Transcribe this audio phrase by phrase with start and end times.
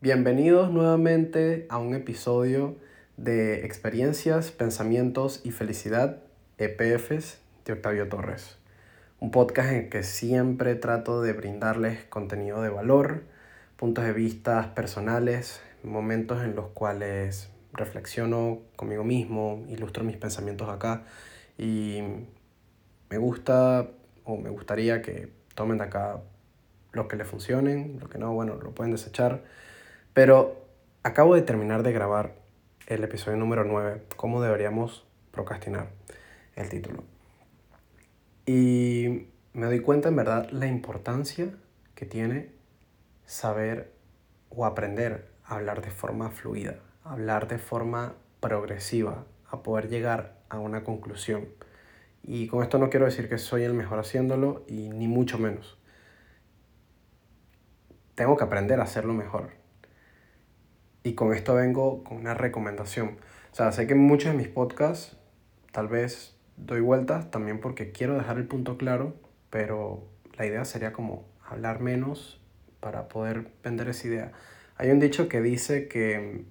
[0.00, 2.76] Bienvenidos nuevamente a un episodio
[3.16, 6.22] de Experiencias, Pensamientos y Felicidad,
[6.56, 8.58] EPFs de Octavio Torres.
[9.18, 13.24] Un podcast en el que siempre trato de brindarles contenido de valor,
[13.76, 21.02] puntos de vista personales, momentos en los cuales reflexiono conmigo mismo, ilustro mis pensamientos acá
[21.58, 22.02] y
[23.10, 23.88] me gusta
[24.22, 26.20] o me gustaría que tomen de acá
[26.92, 29.42] lo que les funcionen, lo que no, bueno, lo pueden desechar
[30.18, 30.66] pero
[31.04, 32.34] acabo de terminar de grabar
[32.88, 35.90] el episodio número 9, cómo deberíamos procrastinar,
[36.56, 37.04] el título.
[38.44, 41.54] Y me doy cuenta en verdad la importancia
[41.94, 42.50] que tiene
[43.26, 43.92] saber
[44.50, 50.58] o aprender a hablar de forma fluida, hablar de forma progresiva, a poder llegar a
[50.58, 51.46] una conclusión.
[52.24, 55.78] Y con esto no quiero decir que soy el mejor haciéndolo y ni mucho menos.
[58.16, 59.57] Tengo que aprender a hacerlo mejor.
[61.02, 63.18] Y con esto vengo con una recomendación.
[63.52, 65.16] O sea, sé que en muchos de mis podcasts
[65.72, 69.14] tal vez doy vueltas también porque quiero dejar el punto claro,
[69.50, 72.40] pero la idea sería como hablar menos
[72.80, 74.32] para poder vender esa idea.
[74.76, 76.44] Hay un dicho que dice que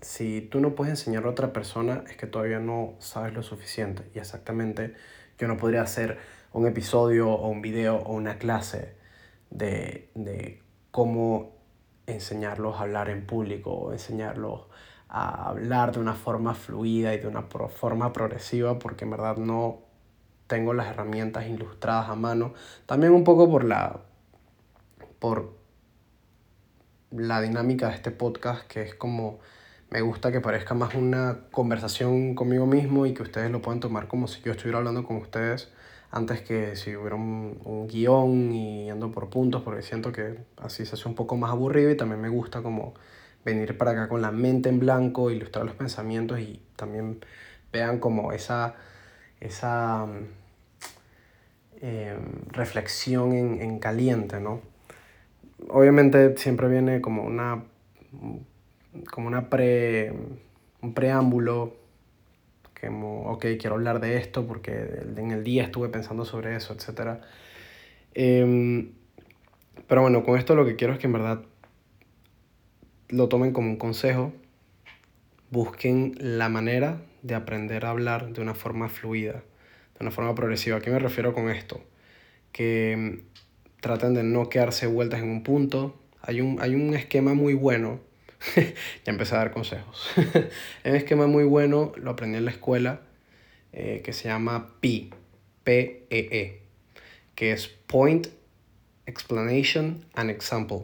[0.00, 4.04] si tú no puedes enseñar a otra persona es que todavía no sabes lo suficiente.
[4.14, 4.94] Y exactamente
[5.38, 6.18] yo no podría hacer
[6.52, 8.94] un episodio o un video o una clase
[9.50, 11.59] de, de cómo
[12.10, 14.62] enseñarlos a hablar en público, enseñarlos
[15.08, 19.80] a hablar de una forma fluida y de una forma progresiva, porque en verdad no
[20.46, 22.54] tengo las herramientas ilustradas a mano.
[22.86, 24.00] También un poco por la,
[25.18, 25.54] por
[27.10, 29.40] la dinámica de este podcast, que es como
[29.90, 34.06] me gusta que parezca más una conversación conmigo mismo y que ustedes lo puedan tomar
[34.06, 35.68] como si yo estuviera hablando con ustedes
[36.10, 40.84] antes que si hubiera un, un guion y ando por puntos, porque siento que así
[40.84, 42.94] se hace un poco más aburrido y también me gusta como
[43.44, 47.20] venir para acá con la mente en blanco, ilustrar los pensamientos y también
[47.72, 48.74] vean como esa,
[49.40, 50.06] esa
[51.80, 52.18] eh,
[52.48, 54.60] reflexión en, en, caliente, ¿no?
[55.68, 57.64] Obviamente siempre viene como una,
[59.10, 60.12] como una pre,
[60.82, 61.79] un preámbulo
[62.80, 64.72] como, ok, quiero hablar de esto porque
[65.16, 67.20] en el día estuve pensando sobre eso, etc.
[68.14, 68.92] Em,
[69.86, 71.42] pero bueno, con esto lo que quiero es que en verdad
[73.08, 74.32] lo tomen como un consejo,
[75.50, 79.42] busquen la manera de aprender a hablar de una forma fluida,
[79.98, 80.78] de una forma progresiva.
[80.78, 81.80] ¿A qué me refiero con esto?
[82.52, 83.22] Que em,
[83.80, 86.00] traten de no quedarse vueltas en un punto.
[86.22, 88.09] Hay un, hay un esquema muy bueno
[88.56, 90.10] ya empecé a dar consejos.
[90.16, 93.00] es un esquema muy bueno, lo aprendí en la escuela,
[93.72, 95.10] eh, que se llama PE,
[95.64, 96.62] P-E-E,
[97.34, 98.28] que es Point,
[99.06, 100.82] Explanation and Example.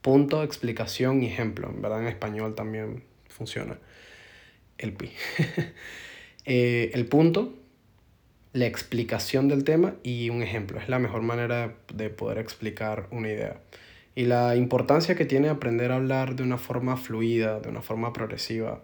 [0.00, 1.68] Punto, explicación y ejemplo.
[1.68, 3.78] En verdad en español también funciona
[4.78, 5.12] el PI.
[6.48, 7.52] Eh, el punto,
[8.52, 10.78] la explicación del tema y un ejemplo.
[10.78, 13.60] Es la mejor manera de poder explicar una idea
[14.16, 18.14] y la importancia que tiene aprender a hablar de una forma fluida, de una forma
[18.14, 18.80] progresiva,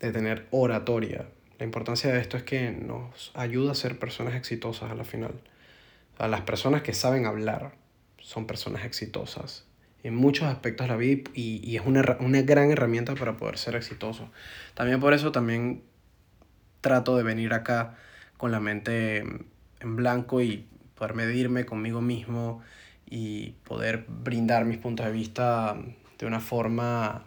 [0.00, 1.26] de tener oratoria.
[1.58, 5.34] La importancia de esto es que nos ayuda a ser personas exitosas a la final.
[6.16, 7.72] A las personas que saben hablar
[8.18, 9.66] son personas exitosas
[10.02, 13.58] en muchos aspectos de la vida y, y es una, una gran herramienta para poder
[13.58, 14.30] ser exitoso.
[14.72, 15.82] También por eso también
[16.80, 17.98] trato de venir acá
[18.38, 22.62] con la mente en blanco y poder medirme conmigo mismo
[23.14, 25.76] y poder brindar mis puntos de vista
[26.18, 27.22] de una forma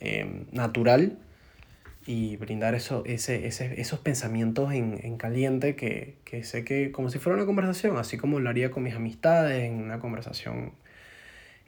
[0.00, 1.18] eh, natural
[2.06, 7.10] y brindar eso, ese, ese, esos pensamientos en, en caliente que, que, sé que como
[7.10, 10.72] si fuera una conversación, así como lo haría con mis amistades en una conversación,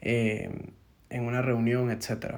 [0.01, 0.49] eh,
[1.11, 2.37] en una reunión, etc.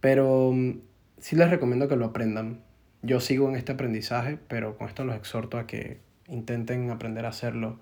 [0.00, 0.80] Pero mm,
[1.18, 2.60] sí les recomiendo que lo aprendan.
[3.00, 5.96] Yo sigo en este aprendizaje, pero con esto los exhorto a que
[6.28, 7.78] intenten aprender a hacerlo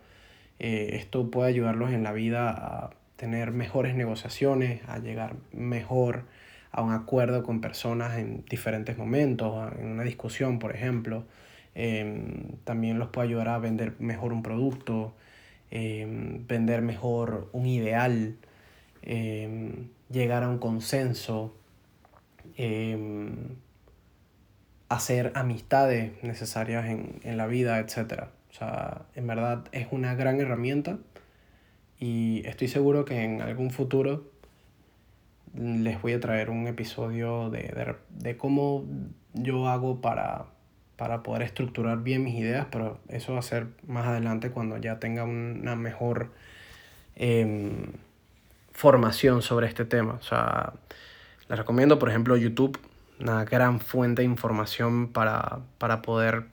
[0.60, 6.24] eh, esto puede ayudarlos en la vida a tener mejores negociaciones, a llegar mejor
[6.70, 11.24] a un acuerdo con personas en diferentes momentos, en una discusión, por ejemplo.
[11.74, 15.14] Em, también los puede ayudar a vender mejor un producto,
[15.70, 18.36] em, vender mejor un ideal,
[19.02, 21.54] em, llegar a un consenso,
[24.90, 28.24] hacer amistades necesarias en, en la vida, etc.
[28.50, 30.98] O sea, en verdad es una gran herramienta
[31.98, 34.24] y estoy seguro que en algún futuro
[35.54, 38.84] les voy a traer un episodio de, de, de cómo
[39.34, 40.46] yo hago para,
[40.96, 44.98] para poder estructurar bien mis ideas, pero eso va a ser más adelante cuando ya
[44.98, 46.30] tenga una mejor
[47.16, 47.88] eh,
[48.72, 50.14] formación sobre este tema.
[50.14, 50.74] O sea,
[51.48, 52.78] Les recomiendo, por ejemplo, YouTube,
[53.18, 56.46] una gran fuente de información para, para poder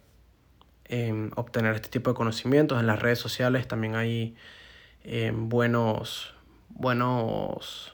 [0.90, 2.80] em, obtener este tipo de conocimientos.
[2.80, 4.36] En las redes sociales también hay
[5.04, 6.36] em, buenos,
[6.70, 7.94] buenos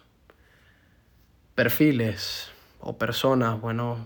[1.55, 3.99] perfiles o personas, buenos,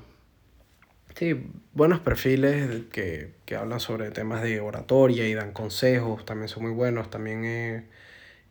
[1.15, 6.63] sí, buenos perfiles que, que, hablan sobre temas de oratoria y dan consejos, también son
[6.63, 7.09] muy buenos.
[7.09, 7.85] También he,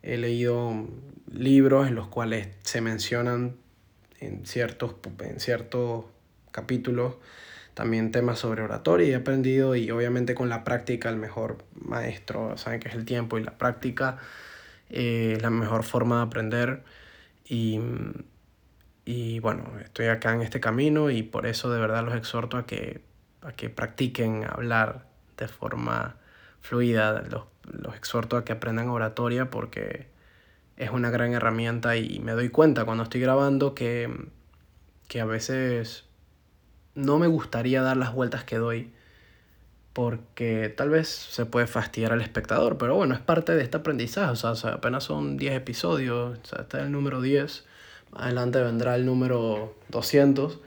[0.03, 0.87] he leído
[1.31, 3.57] libros en los cuales se mencionan
[4.19, 6.05] en ciertos, en ciertos
[6.51, 7.15] capítulos
[7.77, 12.79] también temas sobre oratoria he aprendido y obviamente con la práctica el mejor maestro, saben
[12.79, 14.17] que es el tiempo y la práctica
[14.89, 16.83] eh, es la mejor forma de aprender.
[17.45, 17.79] Y,
[19.05, 22.65] y bueno, estoy acá en este camino y por eso de verdad los exhorto a
[22.65, 23.01] que,
[23.43, 25.05] a que practiquen hablar
[25.37, 26.15] de forma
[26.61, 30.07] fluida, los, los exhorto a que aprendan oratoria porque
[30.77, 34.11] es una gran herramienta y me doy cuenta cuando estoy grabando que,
[35.07, 36.06] que a veces
[36.97, 38.91] no me gustaría dar las vueltas que doy
[39.93, 44.31] porque tal vez se puede fastidiar al espectador, pero bueno, es parte de este aprendizaje,
[44.31, 47.65] o sea, apenas son 10 episodios, o sea, este es el número 10,
[48.11, 50.59] más adelante vendrá el número 200,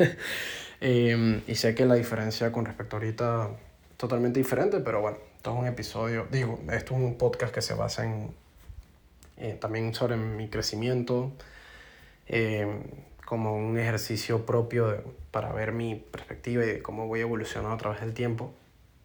[0.80, 3.48] em, y sé que la diferencia con respecto a ahorita
[3.92, 7.62] es totalmente diferente, pero bueno, esto es un episodio, digo, esto es un podcast que
[7.62, 8.34] se basa en
[9.38, 11.32] eh, también sobre mi crecimiento,
[12.28, 12.66] eh,
[13.30, 18.12] como un ejercicio propio para ver mi perspectiva y cómo voy evolucionando a través del
[18.12, 18.52] tiempo.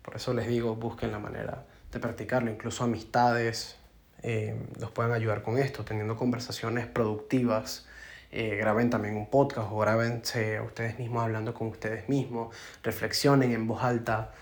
[0.01, 3.77] Por eso les digo, busquen la manera de practicarlo, incluso amistades
[4.23, 7.85] eh, los pueden ayudar con esto, teniendo conversaciones productivas.
[8.31, 13.83] graben también un podcast o grabense ustedes mismos hablando con ustedes mismos, reflexionen en voz
[13.83, 14.33] alta.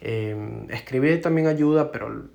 [0.00, 2.28] escribir también ayuda, pero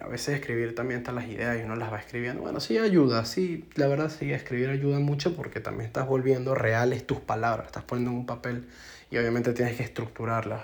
[0.00, 2.42] a veces escribir también están las ideas y uno las va escribiendo.
[2.42, 7.06] Bueno, sí ayuda, sí, la verdad sí, escribir ayuda mucho porque también estás volviendo reales
[7.06, 8.66] tus palabras, estás poniendo en un papel
[9.10, 10.62] y obviamente tienes que estructurarlas.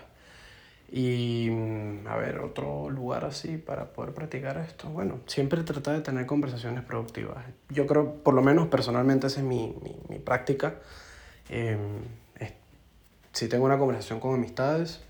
[0.90, 4.88] Y mm, a ver, otro lugar así para poder practicar esto.
[4.88, 7.44] Bueno, siempre tratar de tener conversaciones productivas.
[7.70, 10.76] Yo creo, por lo menos personalmente, esa es mi, mi, mi práctica.
[11.48, 11.76] Eh,
[13.36, 15.02] si tengo una conversación con amistades,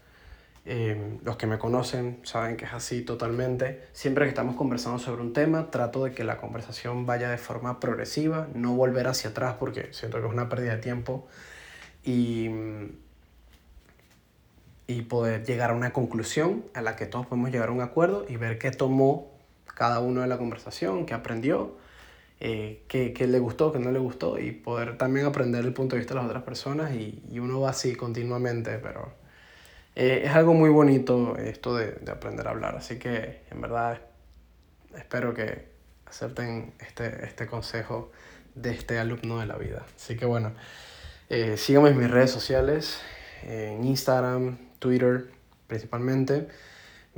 [0.68, 3.84] Em, los que me conocen saben que es así totalmente.
[3.92, 7.78] Siempre que estamos conversando sobre un tema, trato de que la conversación vaya de forma
[7.78, 11.28] progresiva, no volver hacia atrás porque siento que es una pérdida de tiempo
[12.04, 12.50] y,
[14.88, 18.26] y poder llegar a una conclusión a la que todos podemos llegar a un acuerdo
[18.28, 19.30] y ver qué tomó
[19.66, 21.76] cada uno de la conversación, qué aprendió,
[22.40, 25.94] eh, qué, qué, le gustó, qué no le gustó y poder también aprender el punto
[25.94, 29.25] de vista de las otras personas y, y uno va así continuamente, pero
[29.96, 33.98] eh, es algo muy bonito esto de, de, aprender a hablar, así que en verdad
[34.94, 35.68] espero que
[36.06, 38.12] acepten este, este consejo
[38.54, 39.86] de este alumno de la vida.
[39.96, 40.52] Así que bueno,
[41.28, 43.00] eh, síganme en mis redes sociales,
[43.42, 45.30] en Instagram, Twitter
[45.66, 46.48] principalmente.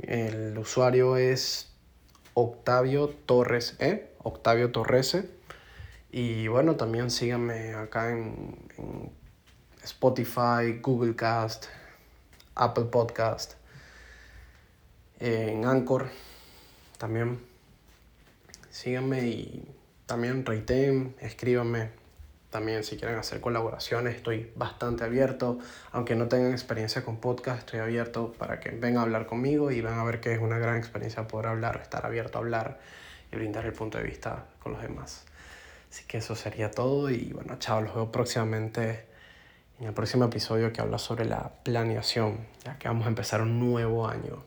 [0.01, 1.71] El usuario es
[2.33, 5.17] Octavio Torres E, Octavio Torres.
[6.11, 9.11] Y bueno, también síganme acá en, en
[9.83, 11.65] Spotify, Google Cast,
[12.59, 13.53] Apple Podcast,
[15.21, 16.09] en Anchor
[16.97, 17.39] también.
[18.69, 19.75] Síganme y
[20.05, 21.89] también reiteen, escríbanme.
[22.49, 25.59] También si quieren hacer colaboraciones, estoy bastante abierto.
[25.93, 29.79] Aunque no tengan experiencia con podcast, estoy abierto para que vengan a hablar conmigo y
[29.79, 32.79] van a ver que es una gran experiencia poder hablar, estar abierto a hablar
[33.31, 35.23] y brindar el punto de vista con los demás.
[35.89, 39.08] Así que eso sería todo y bueno, chao, los veo próximamente
[39.79, 43.59] en el próximo episodio que habla sobre la planeación, ya que vamos a empezar un
[43.59, 44.43] nuevo año.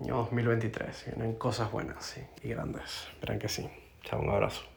[0.00, 3.06] Año 2023, vienen cosas buenas y grandes.
[3.20, 3.68] Verán que sí.
[4.02, 4.73] Chao, un abrazo.